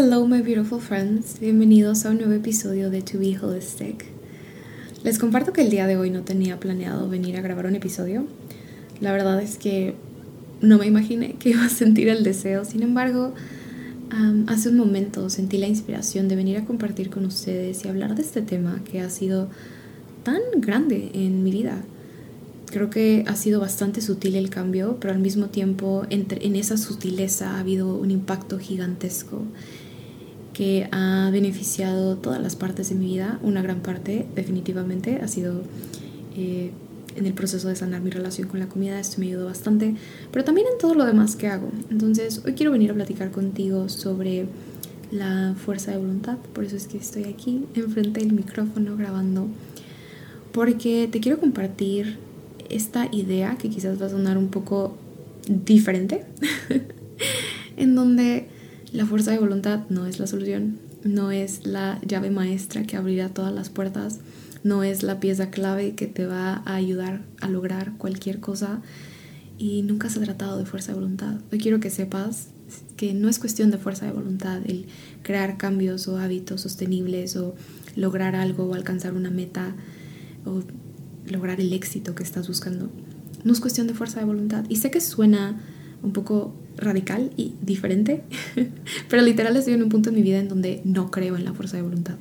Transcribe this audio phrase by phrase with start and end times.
[0.00, 4.04] Hello my beautiful friends, bienvenidos a un nuevo episodio de To Be Holistic.
[5.02, 8.24] Les comparto que el día de hoy no tenía planeado venir a grabar un episodio.
[9.00, 9.96] La verdad es que
[10.60, 13.34] no me imaginé que iba a sentir el deseo, sin embargo,
[14.46, 18.22] hace un momento sentí la inspiración de venir a compartir con ustedes y hablar de
[18.22, 19.48] este tema que ha sido
[20.22, 21.82] tan grande en mi vida.
[22.70, 26.76] Creo que ha sido bastante sutil el cambio, pero al mismo tiempo entre, en esa
[26.76, 29.42] sutileza ha habido un impacto gigantesco
[30.58, 33.38] que ha beneficiado todas las partes de mi vida.
[33.44, 35.62] Una gran parte definitivamente ha sido
[36.36, 36.72] eh,
[37.14, 38.98] en el proceso de sanar mi relación con la comida.
[38.98, 39.94] Esto me ayudó bastante,
[40.32, 41.70] pero también en todo lo demás que hago.
[41.90, 44.46] Entonces hoy quiero venir a platicar contigo sobre
[45.12, 46.38] la fuerza de voluntad.
[46.54, 49.46] Por eso es que estoy aquí enfrente del micrófono grabando.
[50.50, 52.18] Porque te quiero compartir
[52.68, 54.96] esta idea que quizás va a sonar un poco
[55.46, 56.24] diferente.
[57.76, 58.47] en donde
[58.92, 63.28] la fuerza de voluntad no es la solución, no es la llave maestra que abrirá
[63.28, 64.20] todas las puertas,
[64.64, 68.80] no es la pieza clave que te va a ayudar a lograr cualquier cosa
[69.58, 71.36] y nunca se ha tratado de fuerza de voluntad.
[71.52, 72.48] Hoy quiero que sepas
[72.96, 74.86] que no es cuestión de fuerza de voluntad el
[75.22, 77.54] crear cambios o hábitos sostenibles o
[77.96, 79.74] lograr algo o alcanzar una meta
[80.44, 80.62] o
[81.30, 82.90] lograr el éxito que estás buscando.
[83.44, 84.64] No es cuestión de fuerza de voluntad.
[84.68, 85.60] Y sé que suena
[86.02, 88.22] un poco radical y diferente,
[89.08, 91.52] pero literal estoy en un punto en mi vida en donde no creo en la
[91.52, 92.16] fuerza de voluntad.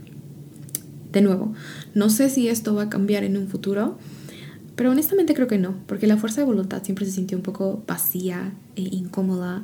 [1.11, 1.53] De nuevo,
[1.93, 3.97] no sé si esto va a cambiar en un futuro,
[4.75, 7.83] pero honestamente creo que no, porque la fuerza de voluntad siempre se sintió un poco
[7.87, 9.63] vacía e incómoda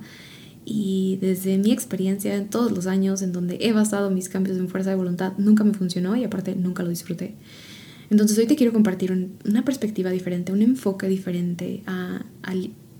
[0.66, 4.70] y desde mi experiencia en todos los años en donde he basado mis cambios en
[4.70, 7.36] fuerza de voluntad nunca me funcionó y aparte nunca lo disfruté.
[8.10, 9.12] Entonces hoy te quiero compartir
[9.46, 12.24] una perspectiva diferente, un enfoque diferente a,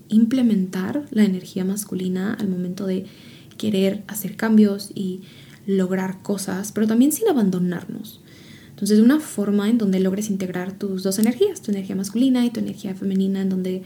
[0.08, 3.06] implementar la energía masculina al momento de
[3.56, 5.22] querer hacer cambios y
[5.66, 8.20] lograr cosas, pero también sin abandonarnos.
[8.70, 12.60] Entonces, una forma en donde logres integrar tus dos energías, tu energía masculina y tu
[12.60, 13.82] energía femenina, en donde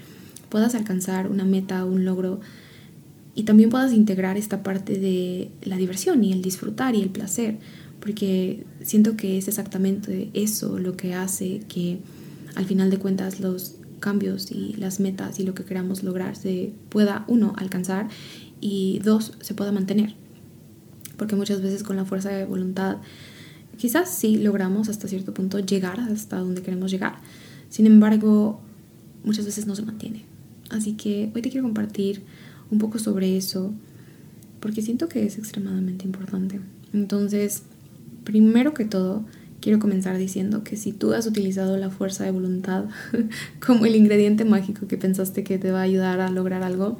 [0.48, 2.40] puedas alcanzar una meta, un logro,
[3.34, 7.58] y también puedas integrar esta parte de la diversión y el disfrutar y el placer,
[8.00, 11.98] porque siento que es exactamente eso lo que hace que
[12.54, 16.72] al final de cuentas los cambios y las metas y lo que queramos lograr se
[16.88, 18.09] pueda, uno, alcanzar
[18.60, 20.14] y dos, se pueda mantener.
[21.16, 22.98] Porque muchas veces con la fuerza de voluntad,
[23.76, 27.16] quizás sí logramos hasta cierto punto llegar hasta donde queremos llegar.
[27.69, 28.60] Sin embargo,
[29.25, 30.25] muchas veces no se mantiene.
[30.70, 32.22] Así que hoy te quiero compartir
[32.70, 33.72] un poco sobre eso,
[34.60, 36.60] porque siento que es extremadamente importante.
[36.92, 37.62] Entonces,
[38.25, 39.25] primero que todo,
[39.60, 42.84] quiero comenzar diciendo que si tú has utilizado la fuerza de voluntad
[43.66, 46.98] como el ingrediente mágico que pensaste que te va a ayudar a lograr algo,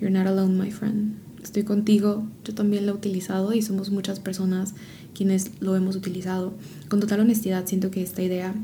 [0.00, 1.16] you're not alone, my friend.
[1.42, 4.74] Estoy contigo, yo también lo he utilizado y somos muchas personas
[5.14, 6.54] quienes lo hemos utilizado.
[6.88, 8.54] Con total honestidad, siento que esta idea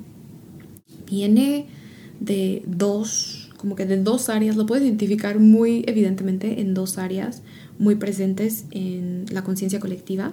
[1.06, 1.66] viene
[2.20, 7.43] de dos, como que de dos áreas, lo puedes identificar muy evidentemente en dos áreas
[7.78, 10.32] muy presentes en la conciencia colectiva.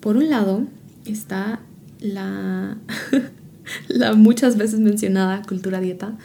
[0.00, 0.64] Por un lado,
[1.04, 1.60] está
[2.00, 2.78] la,
[3.88, 6.16] la muchas veces mencionada cultura dieta,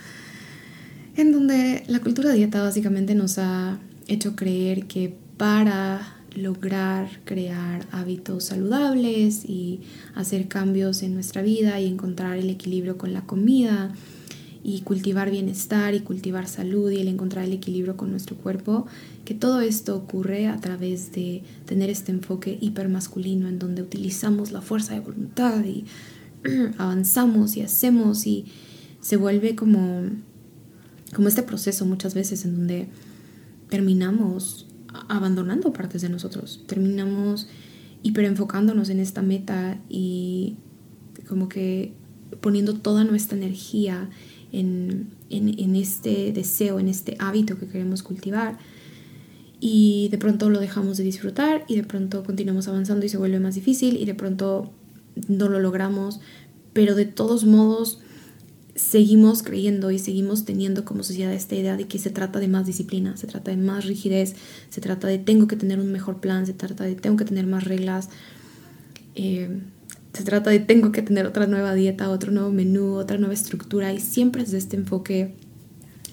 [1.15, 8.45] en donde la cultura dieta básicamente nos ha hecho creer que para lograr crear hábitos
[8.45, 9.81] saludables y
[10.15, 13.93] hacer cambios en nuestra vida y encontrar el equilibrio con la comida
[14.63, 18.87] y cultivar bienestar y cultivar salud y el encontrar el equilibrio con nuestro cuerpo,
[19.25, 24.61] que todo esto ocurre a través de tener este enfoque hipermasculino en donde utilizamos la
[24.61, 25.85] fuerza de voluntad y
[26.77, 28.45] avanzamos y hacemos y
[29.01, 30.03] se vuelve como,
[31.13, 32.87] como este proceso muchas veces en donde
[33.69, 34.67] terminamos
[35.09, 37.47] abandonando partes de nosotros, terminamos
[38.01, 40.55] hiperenfocándonos en esta meta y
[41.27, 41.93] como que
[42.41, 44.09] poniendo toda nuestra energía
[44.53, 48.57] en, en, este deseo, en este hábito que queremos cultivar.
[49.59, 53.39] Y de pronto lo dejamos de disfrutar y de pronto continuamos avanzando y se vuelve
[53.39, 54.71] más difícil y de pronto
[55.27, 56.19] no lo logramos,
[56.73, 57.99] pero de todos modos
[58.75, 62.65] seguimos creyendo y seguimos teniendo como sociedad esta idea de que se trata de más
[62.65, 64.35] disciplina, se trata de más rigidez,
[64.69, 67.47] se trata de tengo que tener un mejor plan, se trata de tengo que tener
[67.47, 68.09] más reglas,
[69.15, 69.61] eh,
[70.13, 73.93] se trata de tengo que tener otra nueva dieta, otro nuevo menú, otra nueva estructura
[73.93, 75.35] y siempre es de este enfoque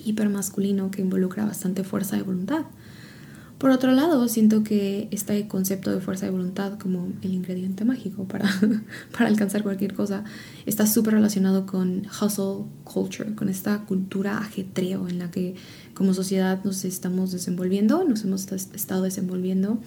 [0.05, 2.65] hipermasculino que involucra bastante fuerza de voluntad.
[3.59, 8.25] Por otro lado, siento que este concepto de fuerza de voluntad como el ingrediente mágico
[8.25, 8.49] para,
[9.13, 10.25] para alcanzar cualquier cosa
[10.65, 15.57] está súper relacionado con hustle culture, con esta cultura ajetreo en la que
[15.93, 19.79] como sociedad nos estamos desenvolviendo, nos hemos estado desenvolviendo,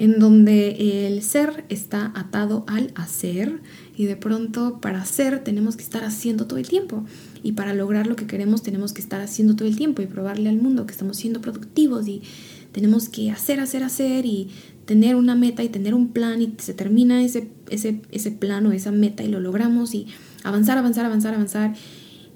[0.00, 3.60] en donde el ser está atado al hacer
[3.94, 7.04] y de pronto para hacer tenemos que estar haciendo todo el tiempo
[7.42, 10.48] y para lograr lo que queremos tenemos que estar haciendo todo el tiempo y probarle
[10.48, 12.22] al mundo que estamos siendo productivos y
[12.72, 14.48] tenemos que hacer, hacer, hacer y
[14.86, 18.72] tener una meta y tener un plan y se termina ese, ese, ese plan o
[18.72, 20.06] esa meta y lo logramos y
[20.44, 21.74] avanzar, avanzar, avanzar, avanzar.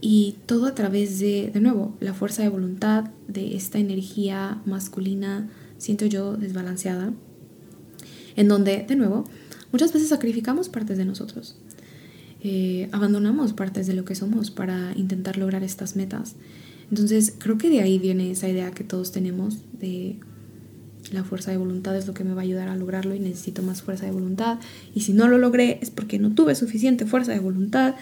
[0.03, 5.49] Y todo a través de, de nuevo, la fuerza de voluntad, de esta energía masculina,
[5.79, 7.15] siento yo, desbalanceada,
[8.37, 9.25] en donde, de nuevo,
[9.73, 11.57] muchas veces sacrificamos partes de nosotros.
[12.43, 16.37] Eh, abandonamos partes de lo que somos para intentar lograr estas metas.
[16.91, 20.19] Entonces creo que de ahí viene esa idea que todos tenemos de
[21.11, 23.63] la fuerza de voluntad es lo que me va a ayudar a lograrlo y necesito
[23.63, 24.59] más fuerza de voluntad.
[24.95, 27.95] Y si no lo logré es porque no tuve suficiente fuerza de voluntad.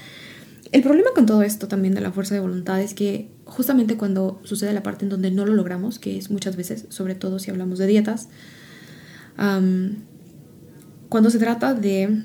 [0.73, 4.41] El problema con todo esto también de la fuerza de voluntad es que justamente cuando
[4.45, 7.51] sucede la parte en donde no lo logramos, que es muchas veces, sobre todo si
[7.51, 8.29] hablamos de dietas,
[11.13, 12.23] cuando se trata de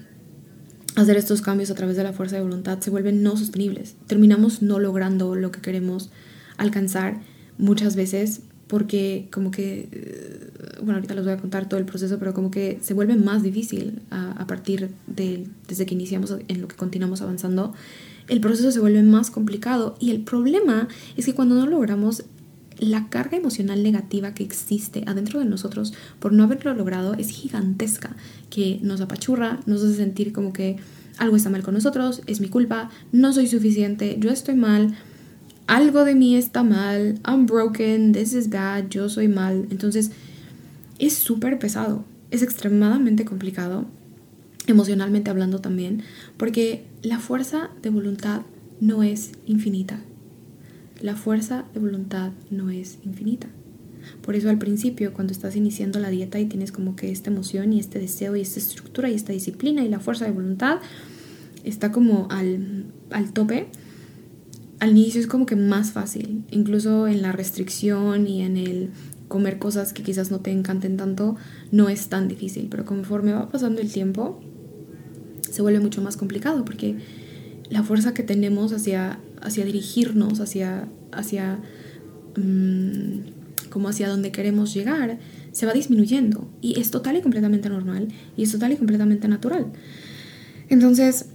[0.95, 3.97] hacer estos cambios a través de la fuerza de voluntad, se vuelven no sostenibles.
[4.07, 6.09] Terminamos no logrando lo que queremos
[6.55, 7.19] alcanzar
[7.57, 12.17] muchas veces porque como que, eh, bueno, ahorita les voy a contar todo el proceso,
[12.17, 16.69] pero como que se vuelve más difícil a, partir de, desde que iniciamos en lo
[16.69, 17.73] que continuamos avanzando,
[18.29, 20.87] el proceso se vuelve más complicado y el problema
[21.17, 22.23] es que cuando no logramos
[22.79, 28.15] la carga emocional negativa que existe adentro de nosotros por no haberlo logrado es gigantesca,
[28.49, 30.77] que nos apachurra, nos hace sentir como que
[31.17, 34.95] algo está mal con nosotros, es mi culpa, no soy suficiente, yo estoy mal,
[35.65, 39.67] algo de mí está mal, I'm broken, this is bad, yo soy mal.
[39.69, 40.11] Entonces
[40.99, 43.85] es súper pesado, es extremadamente complicado,
[44.67, 46.03] emocionalmente hablando también,
[46.37, 48.41] porque la fuerza de voluntad
[48.79, 49.99] no es infinita.
[51.01, 53.47] La fuerza de voluntad no es infinita.
[54.21, 57.73] Por eso al principio, cuando estás iniciando la dieta y tienes como que esta emoción
[57.73, 60.79] y este deseo y esta estructura y esta disciplina y la fuerza de voluntad,
[61.63, 63.67] está como al, al tope
[64.79, 68.89] al inicio es como que más fácil, incluso en la restricción y en el
[69.27, 71.35] comer cosas que quizás no te encanten tanto,
[71.71, 74.39] no es tan difícil, pero conforme va pasando el tiempo,
[75.41, 76.97] se vuelve mucho más complicado porque
[77.69, 81.59] la fuerza que tenemos hacia, hacia dirigirnos, hacia, hacia
[82.35, 83.37] mm,
[83.85, 85.19] hacia donde queremos llegar,
[85.51, 86.49] se va disminuyendo.
[86.61, 89.67] Y es total y completamente normal y es total y completamente natural.
[90.69, 91.27] Entonces,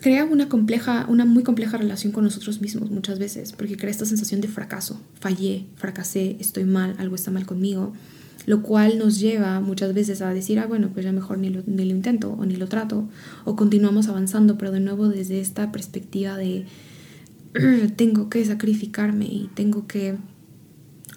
[0.00, 4.06] crea una compleja, una muy compleja relación con nosotros mismos muchas veces, porque crea esta
[4.06, 7.92] sensación de fracaso, fallé, fracasé, estoy mal, algo está mal conmigo,
[8.46, 11.62] lo cual nos lleva muchas veces a decir, ah, bueno, pues ya mejor ni lo,
[11.66, 13.08] ni lo intento o ni lo trato,
[13.44, 16.64] o continuamos avanzando, pero de nuevo desde esta perspectiva de
[17.96, 20.16] tengo que sacrificarme y tengo que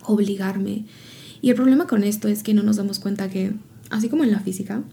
[0.06, 0.86] obligarme.
[1.42, 3.54] Y el problema con esto es que no nos damos cuenta que,
[3.90, 4.84] así como en la física,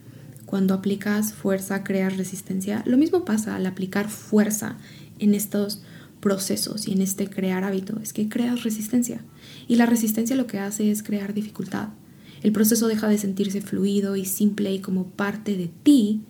[0.46, 2.82] cuando aplicas fuerza, creas resistencia.
[2.86, 4.76] Lo mismo pasa al aplicar fuerza
[5.18, 5.82] en estos
[6.20, 9.22] procesos y en este crear hábito, es que creas resistencia.
[9.68, 11.88] Y la resistencia lo que hace es crear dificultad.
[12.42, 16.22] El proceso deja de sentirse fluido y simple y como parte de ti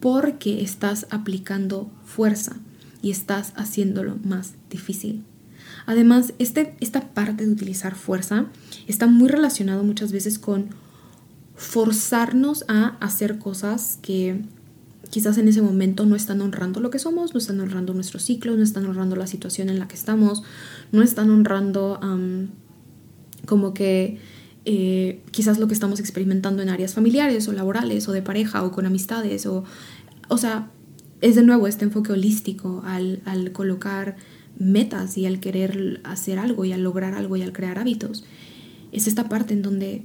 [0.00, 2.60] porque estás aplicando fuerza
[3.02, 5.24] y estás haciéndolo más difícil.
[5.86, 8.46] Además, este, esta parte de utilizar fuerza
[8.86, 10.66] está muy relacionado muchas veces con
[11.56, 14.42] forzarnos a hacer cosas que
[15.10, 18.56] quizás en ese momento no están honrando lo que somos, no están honrando nuestros ciclos,
[18.56, 20.42] no están honrando la situación en la que estamos,
[20.92, 21.98] no están honrando
[23.46, 24.18] como que
[24.64, 28.70] eh, quizás lo que estamos experimentando en áreas familiares o laborales o de pareja o
[28.70, 29.64] con amistades o,
[30.28, 30.70] o sea,
[31.20, 34.16] es de nuevo este enfoque holístico al, al colocar
[34.58, 38.24] metas y al querer hacer algo y al lograr algo y al crear hábitos.
[38.92, 40.04] Es esta parte en donde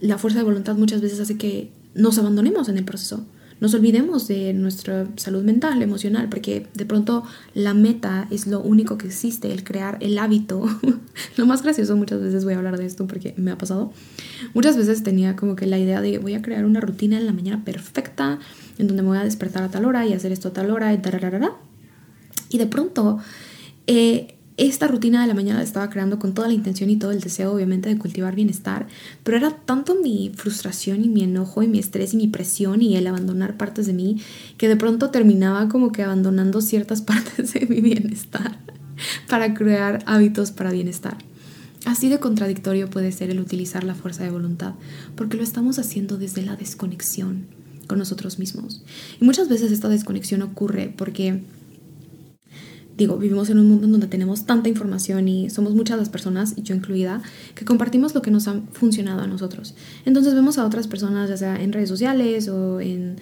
[0.00, 3.24] la fuerza de voluntad muchas veces hace que nos abandonemos en el proceso
[3.62, 7.22] nos olvidemos de nuestra salud mental, emocional, porque de pronto
[7.54, 10.64] la meta es lo único que existe, el crear el hábito.
[11.36, 13.92] lo más gracioso, muchas veces voy a hablar de esto porque me ha pasado.
[14.52, 17.32] Muchas veces tenía como que la idea de voy a crear una rutina en la
[17.32, 18.40] mañana perfecta,
[18.78, 20.92] en donde me voy a despertar a tal hora y hacer esto a tal hora
[20.92, 21.00] y
[22.50, 23.18] Y de pronto...
[23.86, 27.10] Eh, esta rutina de la mañana la estaba creando con toda la intención y todo
[27.10, 28.86] el deseo, obviamente, de cultivar bienestar,
[29.22, 32.96] pero era tanto mi frustración y mi enojo y mi estrés y mi presión y
[32.96, 34.20] el abandonar partes de mí
[34.58, 38.58] que de pronto terminaba como que abandonando ciertas partes de mi bienestar
[39.28, 41.16] para crear hábitos para bienestar.
[41.84, 44.74] Así de contradictorio puede ser el utilizar la fuerza de voluntad,
[45.16, 47.46] porque lo estamos haciendo desde la desconexión
[47.88, 48.82] con nosotros mismos.
[49.20, 51.42] Y muchas veces esta desconexión ocurre porque
[52.96, 56.54] digo, vivimos en un mundo en donde tenemos tanta información y somos muchas las personas,
[56.56, 57.22] y yo incluida,
[57.54, 59.74] que compartimos lo que nos ha funcionado a nosotros.
[60.04, 63.16] Entonces vemos a otras personas, ya sea en redes sociales o en,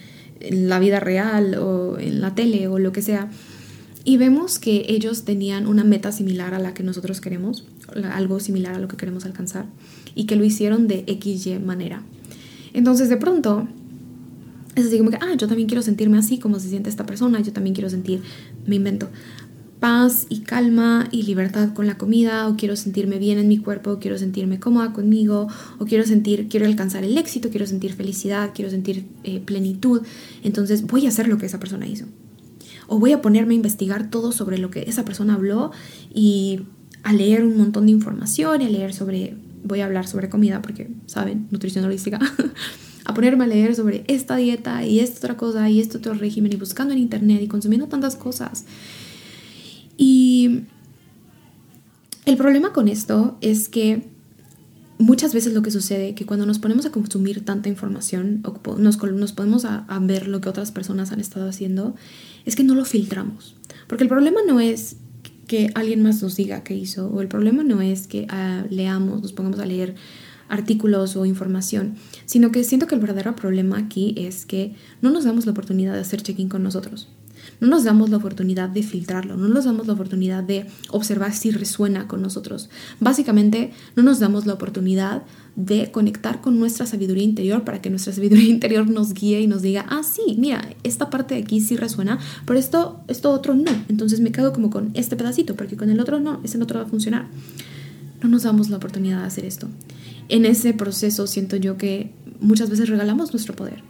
[0.50, 3.28] la vida real o en la tele o lo que sea,
[4.04, 7.66] y vemos que ellos tenían una meta similar a la que nosotros queremos,
[8.10, 9.66] algo similar a lo que queremos alcanzar,
[10.14, 12.02] y que lo hicieron de XY manera.
[12.72, 13.68] Entonces de pronto
[14.74, 17.40] es así como que, ah, yo también quiero sentirme así como se siente esta persona,
[17.40, 18.22] yo también quiero sentir,
[18.66, 19.08] me invento,
[19.80, 23.92] paz y calma y libertad con la comida, o quiero sentirme bien en mi cuerpo,
[23.92, 28.50] o quiero sentirme cómoda conmigo, o quiero sentir, quiero alcanzar el éxito, quiero sentir felicidad,
[28.54, 30.02] quiero sentir eh, plenitud.
[30.44, 32.06] Entonces voy a hacer lo que esa persona hizo.
[32.86, 35.72] O voy a ponerme a investigar todo sobre lo que esa persona habló
[36.14, 36.60] y
[37.02, 40.60] a leer un montón de información y a leer sobre, voy a hablar sobre comida
[40.60, 41.46] porque, ¿saben?
[41.50, 42.18] Nutrición holística.
[43.04, 46.52] a ponerme a leer sobre esta dieta y esta otra cosa y este otro régimen
[46.52, 48.64] y buscando en internet y consumiendo tantas cosas.
[50.02, 50.62] Y
[52.24, 54.08] el problema con esto es que
[54.96, 58.78] muchas veces lo que sucede es que cuando nos ponemos a consumir tanta información o
[58.78, 61.94] nos, nos ponemos a, ver lo que otras personas han estado haciendo,
[62.46, 63.56] es que no lo filtramos.
[63.88, 64.96] Porque el problema no es
[65.46, 69.20] que alguien más nos diga qué hizo, o el problema no es que ah, leamos,
[69.20, 69.96] nos pongamos a leer
[70.48, 75.24] artículos o información, sino que siento que el verdadero problema aquí es que no nos
[75.24, 77.08] damos la oportunidad de hacer check-in con nosotros.
[77.60, 81.50] No nos damos la oportunidad de filtrarlo, no nos damos la oportunidad de observar si
[81.50, 82.70] resuena con nosotros.
[83.00, 85.22] Básicamente, no nos damos la oportunidad
[85.56, 89.62] de conectar con nuestra sabiduría interior para que nuestra sabiduría interior nos guíe y nos
[89.62, 93.72] diga, ah, sí, mira, esta parte de aquí sí resuena, pero esto, esto otro no.
[93.88, 96.86] Entonces me quedo como con este pedacito, porque con el otro no, ese otro va
[96.86, 97.26] a funcionar.
[98.22, 99.68] No nos damos la oportunidad de hacer esto.
[100.28, 103.89] En ese proceso siento yo que muchas veces regalamos nuestro poder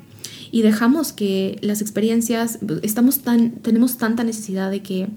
[0.50, 5.08] y dejamos que las experiencias, estamos tan, tenemos tanta necesidad de que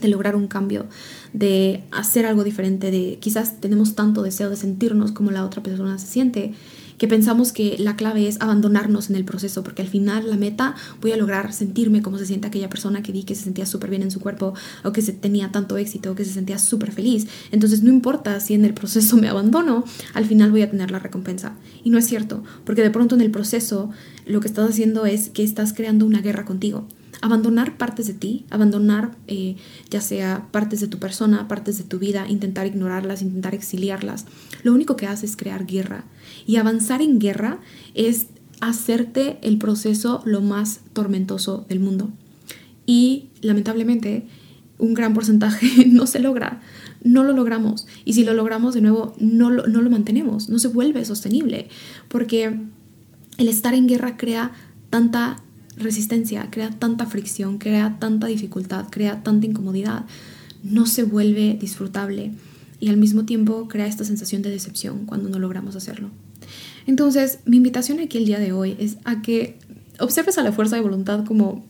[0.00, 0.86] de lograr un cambio,
[1.32, 5.98] de hacer algo diferente, de quizás tenemos tanto deseo de sentirnos como la otra persona
[5.98, 6.52] se siente,
[6.98, 10.74] que pensamos que la clave es abandonarnos en el proceso, porque al final la meta
[11.00, 13.90] voy a lograr sentirme como se siente aquella persona que vi que se sentía súper
[13.90, 16.92] bien en su cuerpo, o que se tenía tanto éxito, o que se sentía súper
[16.92, 17.26] feliz.
[17.50, 19.84] Entonces no importa si en el proceso me abandono,
[20.14, 21.54] al final voy a tener la recompensa.
[21.84, 23.90] Y no es cierto, porque de pronto en el proceso
[24.26, 26.86] lo que estás haciendo es que estás creando una guerra contigo
[27.20, 29.56] abandonar partes de ti, abandonar eh,
[29.90, 34.26] ya sea partes de tu persona, partes de tu vida, intentar ignorarlas, intentar exiliarlas,
[34.62, 36.04] lo único que hace es crear guerra.
[36.46, 37.60] Y avanzar en guerra
[37.94, 38.26] es
[38.60, 42.10] hacerte el proceso lo más tormentoso del mundo.
[42.86, 44.26] Y lamentablemente
[44.78, 46.60] un gran porcentaje no se logra,
[47.02, 47.86] no lo logramos.
[48.04, 51.68] Y si lo logramos de nuevo, no lo, no lo mantenemos, no se vuelve sostenible,
[52.08, 52.58] porque
[53.38, 54.52] el estar en guerra crea
[54.90, 55.42] tanta
[55.76, 60.04] resistencia, crea tanta fricción, crea tanta dificultad, crea tanta incomodidad,
[60.62, 62.32] no se vuelve disfrutable
[62.80, 66.10] y al mismo tiempo crea esta sensación de decepción cuando no logramos hacerlo.
[66.86, 69.58] Entonces, mi invitación aquí el día de hoy es a que
[69.98, 71.64] observes a la fuerza de voluntad como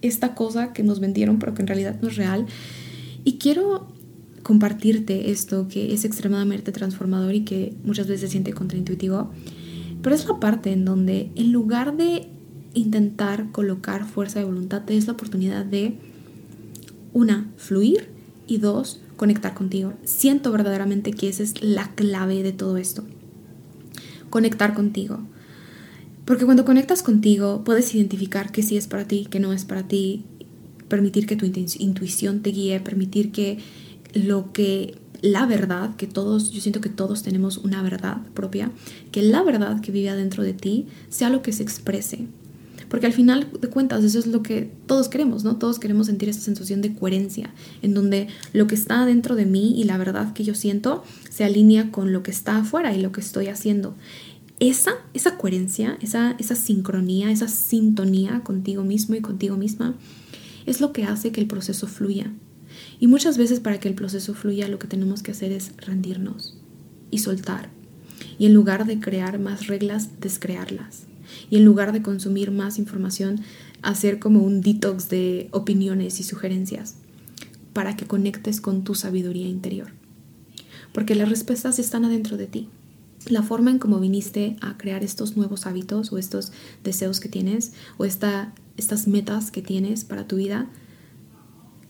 [0.00, 2.46] esta cosa que nos vendieron pero que en realidad no es real.
[3.24, 3.88] Y quiero
[4.42, 9.30] compartirte esto que es extremadamente transformador y que muchas veces se siente contraintuitivo,
[10.02, 12.28] pero es la parte en donde en lugar de
[12.74, 15.98] intentar colocar fuerza de voluntad te la oportunidad de,
[17.12, 18.08] una, fluir
[18.46, 19.94] y dos, conectar contigo.
[20.04, 23.04] Siento verdaderamente que esa es la clave de todo esto.
[24.30, 25.20] Conectar contigo.
[26.24, 29.86] Porque cuando conectas contigo puedes identificar que sí es para ti, que no es para
[29.88, 30.24] ti,
[30.88, 33.58] permitir que tu intuición te guíe, permitir que
[34.14, 38.72] lo que la verdad, que todos, yo siento que todos tenemos una verdad propia,
[39.12, 42.26] que la verdad que vive adentro de ti sea lo que se exprese,
[42.92, 45.56] porque al final de cuentas eso es lo que todos queremos, ¿no?
[45.56, 49.80] Todos queremos sentir esa sensación de coherencia, en donde lo que está dentro de mí
[49.80, 53.10] y la verdad que yo siento se alinea con lo que está afuera y lo
[53.10, 53.96] que estoy haciendo.
[54.60, 59.94] esa, esa coherencia, esa, esa sincronía, esa sintonía contigo mismo y contigo misma
[60.66, 62.30] es lo que hace que el proceso fluya.
[63.00, 66.58] Y muchas veces para que el proceso fluya lo que tenemos que hacer es rendirnos
[67.10, 67.70] y soltar.
[68.38, 71.06] Y en lugar de crear más reglas, descrearlas.
[71.50, 73.40] Y en lugar de consumir más información,
[73.82, 76.96] hacer como un detox de opiniones y sugerencias
[77.72, 79.88] para que conectes con tu sabiduría interior.
[80.92, 82.68] Porque las respuestas están adentro de ti.
[83.28, 87.72] La forma en cómo viniste a crear estos nuevos hábitos o estos deseos que tienes
[87.96, 90.68] o esta, estas metas que tienes para tu vida,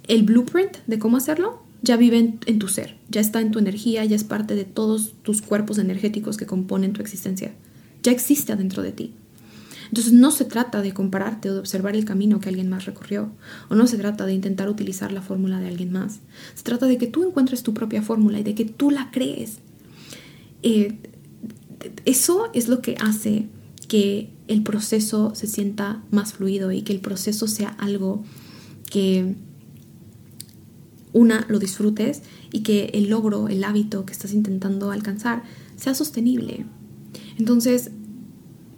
[0.08, 3.58] el blueprint de cómo hacerlo ya vive en, en, tu ser, ya está en tu
[3.58, 7.54] energía, ya es parte de todos tus cuerpos energéticos que componen tu existencia.
[8.02, 9.14] Ya existe adentro de ti.
[9.92, 13.30] Entonces no se trata de compararte o de observar el camino que alguien más recorrió,
[13.68, 16.20] o no se trata de intentar utilizar la fórmula de alguien más.
[16.54, 19.58] Se trata de que tú encuentres tu propia fórmula y de que tú la crees.
[20.62, 20.96] Eh,
[22.06, 23.49] eso es lo que hace
[23.87, 28.25] que el proceso se sienta más fluido y que el proceso sea algo
[28.90, 29.34] que
[31.12, 35.42] una lo disfrutes y que el logro, el hábito que estás intentando alcanzar
[35.76, 36.64] sea sostenible.
[37.37, 37.90] Entonces,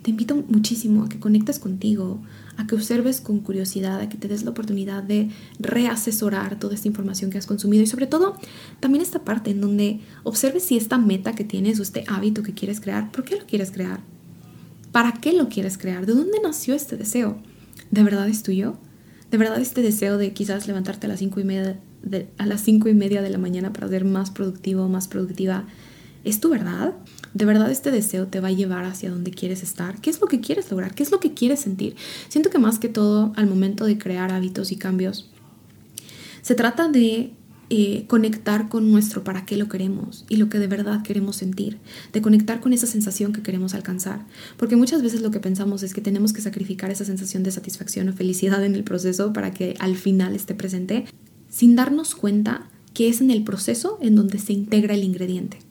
[0.05, 2.21] te invito muchísimo a que conectes contigo,
[2.59, 6.89] a que observes con curiosidad, a que te des la oportunidad de reasesorar toda esta
[6.89, 8.37] información que has consumido y sobre todo
[8.81, 12.53] también esta parte en donde observes si esta meta que tienes o este hábito que
[12.53, 14.01] quieres crear, ¿por qué lo quieres crear?
[14.93, 16.05] ¿Para qué lo quieres crear?
[16.05, 17.39] ¿De dónde nació este deseo?
[17.91, 18.77] ¿De verdad es tuyo?
[19.31, 22.61] ¿De verdad este deseo de quizás levantarte a las cinco y media de, a las
[22.61, 25.65] cinco y media de la mañana para ser más productivo, más productiva,
[26.25, 26.95] es tu verdad?
[27.35, 30.01] ¿De verdad este deseo te va a llevar hacia donde quieres estar?
[30.01, 30.95] ¿Qué es lo que quieres lograr?
[30.95, 31.97] ¿Qué es lo que quieres sentir?
[32.29, 35.31] Siento que más que todo, al momento de crear hábitos y cambios,
[36.43, 37.33] se trata de
[37.71, 41.79] eh, conectar con nuestro para qué lo queremos y lo que de verdad queremos sentir,
[42.13, 44.27] de conectar con esa sensación que queremos alcanzar.
[44.59, 48.09] Porque muchas veces lo que pensamos es que tenemos que sacrificar esa sensación de satisfacción
[48.11, 51.07] o felicidad en el proceso para que al final esté presente,
[51.49, 55.64] sin darnos cuenta que es en el proceso en donde se integra el ingrediente.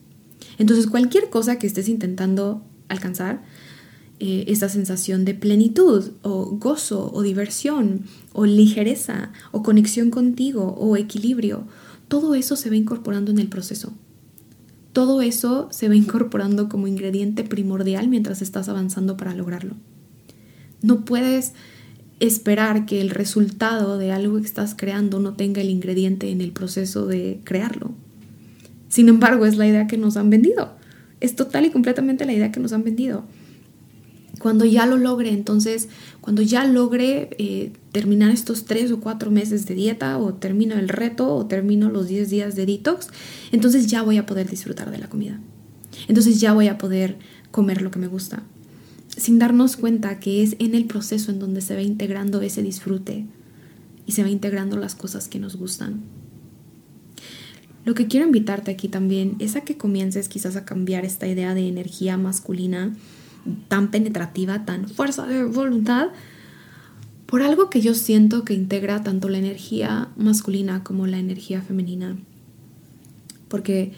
[0.57, 3.41] Entonces cualquier cosa que estés intentando alcanzar,
[4.19, 10.95] eh, esa sensación de plenitud o gozo o diversión o ligereza o conexión contigo o
[10.95, 11.67] equilibrio,
[12.07, 13.93] todo eso se va incorporando en el proceso.
[14.93, 19.75] Todo eso se va incorporando como ingrediente primordial mientras estás avanzando para lograrlo.
[20.83, 21.53] No puedes
[22.19, 26.51] esperar que el resultado de algo que estás creando no tenga el ingrediente en el
[26.51, 27.91] proceso de crearlo.
[28.93, 30.75] Sin embargo, es la idea que nos han vendido.
[31.19, 33.25] Es total y completamente la idea que nos han vendido.
[34.37, 35.89] Cuando ya lo logre, entonces,
[36.21, 40.89] cuando ya logre eh, terminar estos tres o cuatro meses de dieta, o termino el
[40.89, 43.07] reto, o termino los 10 días de detox,
[43.51, 45.39] entonces ya voy a poder disfrutar de la comida.
[46.07, 47.17] Entonces ya voy a poder
[47.49, 48.43] comer lo que me gusta.
[49.07, 53.25] Sin darnos cuenta que es en el proceso en donde se va integrando ese disfrute
[54.05, 56.22] y se va integrando las cosas que nos gustan.
[57.85, 61.53] Lo que quiero invitarte aquí también es a que comiences quizás a cambiar esta idea
[61.53, 62.95] de energía masculina
[63.67, 66.09] tan penetrativa, tan fuerza de voluntad,
[67.25, 72.15] por algo que yo siento que integra tanto la energía masculina como la energía femenina.
[73.49, 73.91] Porque,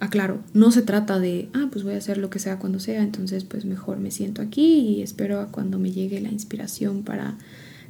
[0.00, 3.02] aclaro, no se trata de, ah, pues voy a hacer lo que sea cuando sea,
[3.02, 7.38] entonces pues mejor me siento aquí y espero a cuando me llegue la inspiración para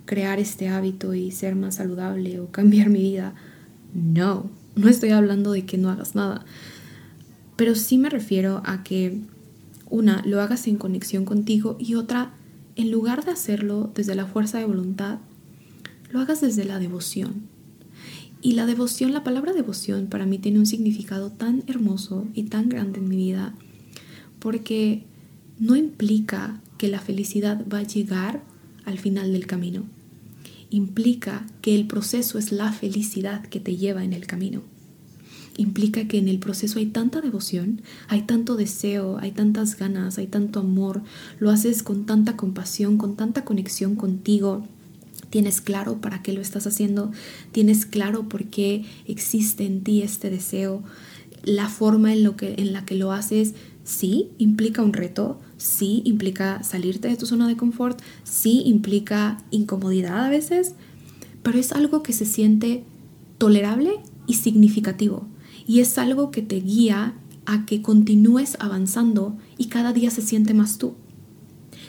[0.05, 3.35] crear este hábito y ser más saludable o cambiar mi vida.
[3.95, 6.45] No, no estoy hablando de que no hagas nada,
[7.57, 9.21] pero sí me refiero a que
[9.91, 12.33] una, lo hagas en conexión contigo y otra,
[12.77, 15.19] en lugar de hacerlo desde la fuerza de voluntad,
[16.11, 17.51] lo hagas desde la devoción.
[18.41, 22.69] Y la devoción, la palabra devoción para mí tiene un significado tan hermoso y tan
[22.69, 23.55] grande en mi vida,
[24.41, 25.05] porque
[25.61, 28.43] no implica que la felicidad va a llegar
[28.85, 29.85] al final del camino
[30.73, 34.63] implica que el proceso es la felicidad que te lleva en el camino.
[35.59, 40.27] Implica que en el proceso hay tanta devoción, hay tanto deseo, hay tantas ganas, hay
[40.27, 41.03] tanto amor,
[41.39, 44.67] lo haces con tanta compasión, con tanta conexión contigo.
[45.29, 47.13] Tienes claro para qué lo estás haciendo,
[47.53, 50.83] tienes claro por qué existe en ti este deseo,
[51.43, 53.55] la forma en, lo que, en la que lo haces,
[53.85, 60.25] sí, implica un reto, sí implica salirte de tu zona de confort, sí implica incomodidad
[60.25, 60.75] a veces,
[61.43, 62.85] pero es algo que se siente
[63.39, 63.93] tolerable
[64.27, 65.27] y significativo.
[65.67, 67.15] Y es algo que te guía
[67.47, 70.95] a que continúes avanzando y cada día se siente más tú.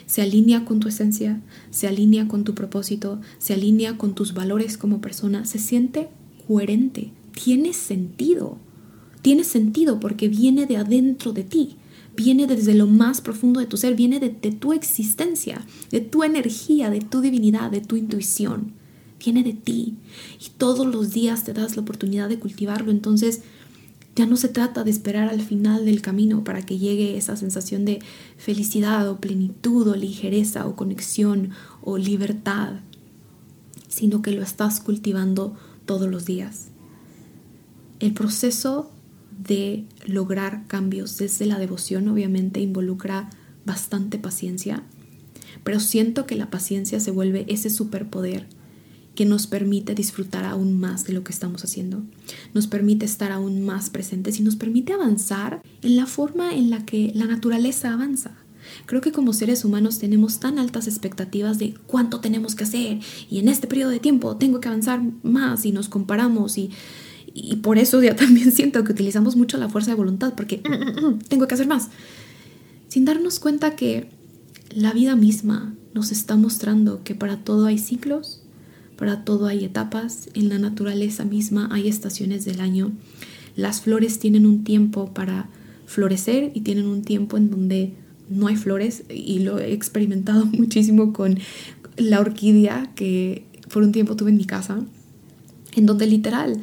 [0.06, 4.78] Se alinea con tu esencia, se alinea con tu propósito, se alinea con tus valores
[4.78, 6.08] como persona, se siente
[6.46, 8.58] coherente, tiene sentido.
[9.22, 11.76] Tiene sentido porque viene de adentro de ti,
[12.16, 16.22] viene desde lo más profundo de tu ser, viene de, de tu existencia, de tu
[16.22, 18.72] energía, de tu divinidad, de tu intuición.
[19.24, 19.96] Viene de ti
[20.38, 22.90] y todos los días te das la oportunidad de cultivarlo.
[22.90, 23.42] Entonces,
[24.16, 27.84] ya no se trata de esperar al final del camino para que llegue esa sensación
[27.84, 28.00] de
[28.36, 31.50] felicidad o plenitud o ligereza o conexión
[31.82, 32.74] o libertad,
[33.88, 36.68] sino que lo estás cultivando todos los días.
[37.98, 38.90] El proceso
[39.38, 43.30] de lograr cambios desde la devoción obviamente involucra
[43.64, 44.82] bastante paciencia,
[45.62, 48.46] pero siento que la paciencia se vuelve ese superpoder
[49.14, 52.02] que nos permite disfrutar aún más de lo que estamos haciendo,
[52.52, 56.84] nos permite estar aún más presentes y nos permite avanzar en la forma en la
[56.84, 58.36] que la naturaleza avanza.
[58.86, 62.98] Creo que como seres humanos tenemos tan altas expectativas de cuánto tenemos que hacer
[63.30, 66.70] y en este periodo de tiempo tengo que avanzar más y nos comparamos y,
[67.34, 70.62] y por eso ya también siento que utilizamos mucho la fuerza de voluntad porque
[71.28, 71.90] tengo que hacer más.
[72.88, 74.08] Sin darnos cuenta que
[74.74, 78.44] la vida misma nos está mostrando que para todo hay ciclos
[78.96, 82.92] para todo hay etapas, en la naturaleza misma hay estaciones del año.
[83.56, 85.48] Las flores tienen un tiempo para
[85.86, 87.94] florecer y tienen un tiempo en donde
[88.28, 91.38] no hay flores y lo he experimentado muchísimo con
[91.96, 94.80] la orquídea que por un tiempo tuve en mi casa,
[95.74, 96.60] en donde literal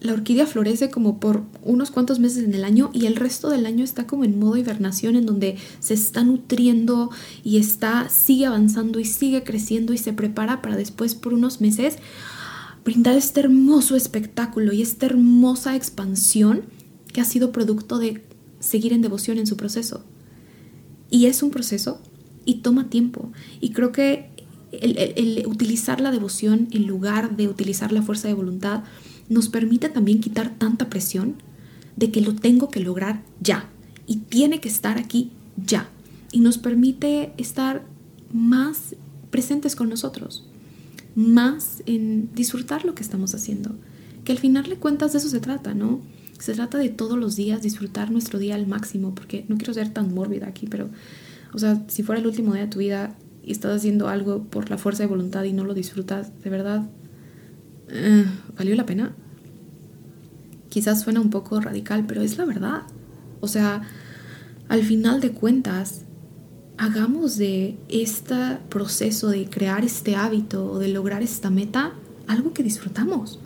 [0.00, 3.66] la orquídea florece como por unos cuantos meses en el año y el resto del
[3.66, 7.10] año está como en modo hibernación en donde se está nutriendo
[7.42, 11.96] y está sigue avanzando y sigue creciendo y se prepara para después por unos meses
[12.84, 16.62] brindar este hermoso espectáculo y esta hermosa expansión
[17.12, 18.22] que ha sido producto de
[18.60, 20.04] seguir en devoción en su proceso.
[21.10, 22.00] Y es un proceso
[22.44, 23.32] y toma tiempo.
[23.60, 24.30] Y creo que
[24.72, 28.84] el, el utilizar la devoción en lugar de utilizar la fuerza de voluntad
[29.28, 31.36] nos permite también quitar tanta presión
[31.96, 33.68] de que lo tengo que lograr ya
[34.06, 35.88] y tiene que estar aquí ya.
[36.32, 37.84] Y nos permite estar
[38.32, 38.96] más
[39.30, 40.46] presentes con nosotros,
[41.14, 43.74] más en disfrutar lo que estamos haciendo.
[44.24, 46.00] Que al final de cuentas de eso se trata, ¿no?
[46.38, 49.92] Se trata de todos los días disfrutar nuestro día al máximo, porque no quiero ser
[49.92, 50.90] tan mórbida aquí, pero,
[51.52, 54.70] o sea, si fuera el último día de tu vida y estás haciendo algo por
[54.70, 56.88] la fuerza de voluntad y no lo disfrutas, de verdad,
[57.90, 59.14] eh, ¿valió la pena?
[60.68, 62.82] Quizás suena un poco radical, pero es la verdad.
[63.40, 63.82] O sea,
[64.68, 66.02] al final de cuentas,
[66.76, 71.92] hagamos de este proceso de crear este hábito o de lograr esta meta
[72.26, 73.40] algo que disfrutamos,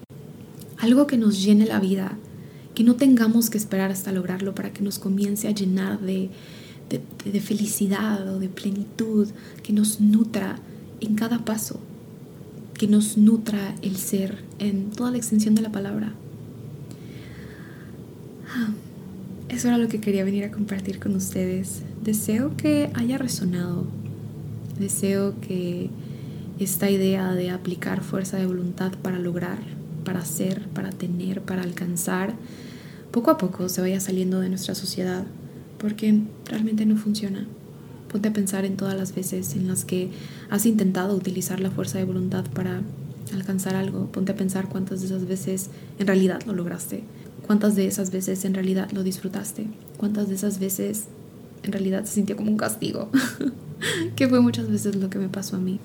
[0.78, 2.18] algo que nos llene la vida,
[2.74, 6.30] que no tengamos que esperar hasta lograrlo para que nos comience a llenar de,
[6.88, 9.28] de, de felicidad o de plenitud,
[9.62, 10.58] que nos nutra
[11.00, 11.78] en cada paso
[12.74, 16.12] que nos nutra el ser en toda la extensión de la palabra.
[18.54, 18.70] Ah,
[19.48, 21.82] eso era lo que quería venir a compartir con ustedes.
[22.02, 23.86] Deseo que haya resonado.
[24.78, 25.90] Deseo que
[26.58, 29.58] esta idea de aplicar fuerza de voluntad para lograr,
[30.04, 32.34] para hacer, para tener, para alcanzar,
[33.10, 35.24] poco a poco se vaya saliendo de nuestra sociedad,
[35.78, 37.46] porque realmente no funciona.
[38.12, 40.10] Ponte a pensar en todas las veces en las que
[40.50, 42.82] has intentado utilizar la fuerza de voluntad para
[43.32, 44.06] alcanzar algo.
[44.12, 47.04] Ponte a pensar cuántas de esas veces en realidad lo lograste.
[47.46, 49.66] Cuántas de esas veces en realidad lo disfrutaste.
[49.96, 51.04] Cuántas de esas veces
[51.62, 53.08] en realidad se sintió como un castigo.
[54.16, 55.80] que fue muchas veces lo que me pasó a mí.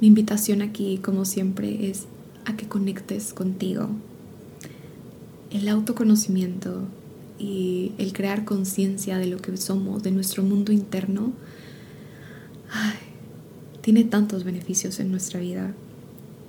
[0.00, 2.06] Mi invitación aquí, como siempre, es
[2.46, 3.90] a que conectes contigo.
[5.50, 6.84] El autoconocimiento
[7.38, 11.32] y el crear conciencia de lo que somos, de nuestro mundo interno,
[13.80, 15.72] tiene tantos beneficios en nuestra vida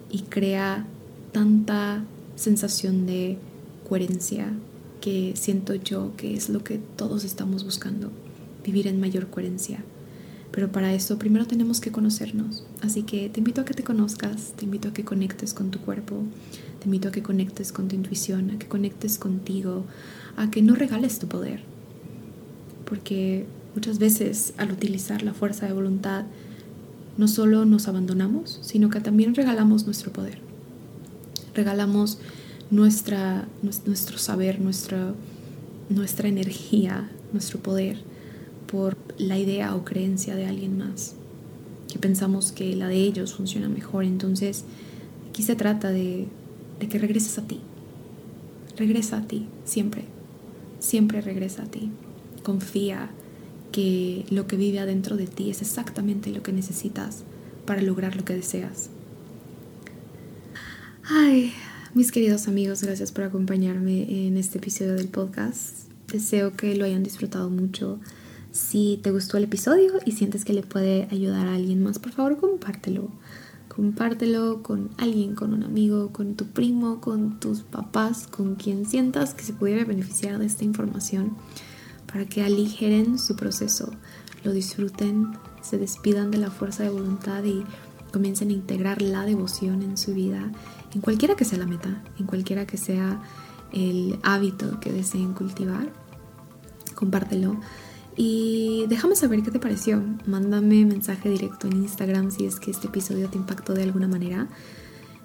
[0.09, 0.85] y crea
[1.31, 2.03] tanta
[2.35, 3.37] sensación de
[3.87, 4.53] coherencia
[4.99, 8.11] que siento yo que es lo que todos estamos buscando,
[8.63, 9.83] vivir en mayor coherencia.
[10.51, 12.65] Pero para eso primero tenemos que conocernos.
[12.81, 15.79] Así que te invito a que te conozcas, te invito a que conectes con tu
[15.79, 16.23] cuerpo,
[16.79, 19.85] te invito a que conectes con tu intuición, a que conectes contigo,
[20.35, 21.63] a que no regales tu poder.
[22.85, 26.25] Porque muchas veces al utilizar la fuerza de voluntad
[27.17, 30.39] no solo nos abandonamos, sino que también regalamos nuestro poder.
[31.53, 32.19] Regalamos
[32.69, 33.47] nuestra,
[33.85, 35.13] nuestro saber, nuestra,
[35.89, 37.99] nuestra energía, nuestro poder
[38.65, 41.13] por la idea o creencia de alguien más,
[41.91, 44.05] que pensamos que la de ellos funciona mejor.
[44.05, 44.63] Entonces,
[45.29, 46.27] aquí se trata de,
[46.79, 47.59] de que regreses a ti.
[48.77, 50.05] Regresa a ti, siempre.
[50.79, 51.91] Siempre regresa a ti.
[52.43, 53.11] Confía,
[53.71, 57.23] que lo que vive adentro de ti es exactamente lo que necesitas
[57.65, 58.89] para lograr lo que deseas.
[61.03, 61.53] Ay,
[61.93, 65.89] mis queridos amigos, gracias por acompañarme en este episodio del podcast.
[66.11, 67.99] Deseo que lo hayan disfrutado mucho.
[68.51, 72.11] Si te gustó el episodio y sientes que le puede ayudar a alguien más, por
[72.11, 73.09] favor compártelo.
[73.69, 79.33] Compártelo con alguien, con un amigo, con tu primo, con tus papás, con quien sientas
[79.33, 81.37] que se pudiera beneficiar de esta información
[82.11, 83.91] para que aligeren su proceso,
[84.43, 87.63] lo disfruten, se despidan de la fuerza de voluntad y
[88.11, 90.51] comiencen a integrar la devoción en su vida,
[90.93, 93.21] en cualquiera que sea la meta, en cualquiera que sea
[93.71, 95.89] el hábito que deseen cultivar.
[96.95, 97.57] Compártelo
[98.15, 100.03] y déjame saber qué te pareció.
[100.25, 104.47] Mándame mensaje directo en Instagram si es que este episodio te impactó de alguna manera.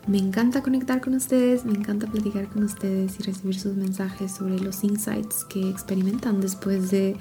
[0.07, 4.61] Me encanta conectar con ustedes, me encanta platicar con ustedes y recibir sus mensajes sobre
[4.61, 7.17] los insights que experimentan después de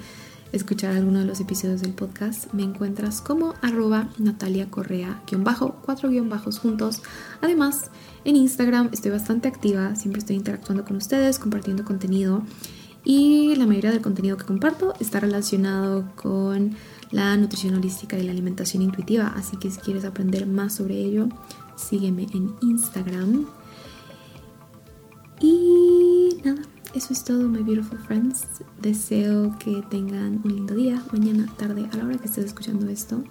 [0.52, 2.52] escuchar alguno de los episodios del podcast.
[2.52, 7.02] Me encuentras como arroba Natalia Correa, guion bajo, cuatro guion bajos juntos.
[7.40, 7.90] Además,
[8.24, 12.44] en Instagram estoy bastante activa, siempre estoy interactuando con ustedes, compartiendo contenido
[13.02, 16.76] y la mayoría del contenido que comparto está relacionado con
[17.10, 21.28] la nutrición holística y la alimentación intuitiva, así que si quieres aprender más sobre ello,
[21.76, 23.46] sígueme en Instagram.
[25.40, 26.62] Y nada,
[26.94, 28.46] eso es todo, my beautiful friends.
[28.80, 33.22] Deseo que tengan un lindo día, mañana, tarde, a la hora que estés escuchando esto.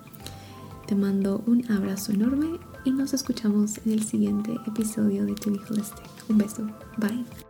[0.87, 5.73] Te mando un abrazo enorme y nos escuchamos en el siguiente episodio de Tu Hijo
[5.73, 6.01] Este.
[6.29, 6.63] Un beso.
[6.97, 7.44] Bye.